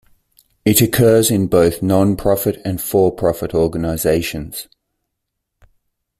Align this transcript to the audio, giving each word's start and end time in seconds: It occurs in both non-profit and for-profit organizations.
It 0.65 0.81
occurs 0.81 1.29
in 1.29 1.45
both 1.45 1.83
non-profit 1.83 2.59
and 2.65 2.81
for-profit 2.81 3.53
organizations. 3.53 4.67